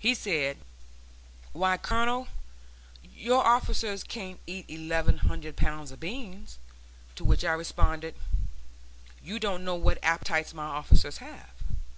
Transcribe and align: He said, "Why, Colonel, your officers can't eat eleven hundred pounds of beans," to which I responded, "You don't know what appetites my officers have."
He 0.00 0.14
said, 0.14 0.56
"Why, 1.52 1.76
Colonel, 1.76 2.28
your 3.14 3.44
officers 3.44 4.02
can't 4.02 4.40
eat 4.46 4.64
eleven 4.66 5.18
hundred 5.18 5.56
pounds 5.58 5.90
of 5.92 6.00
beans," 6.00 6.56
to 7.16 7.22
which 7.24 7.44
I 7.44 7.52
responded, 7.52 8.14
"You 9.22 9.38
don't 9.38 9.66
know 9.66 9.74
what 9.74 9.98
appetites 10.02 10.54
my 10.54 10.64
officers 10.64 11.18
have." 11.18 11.50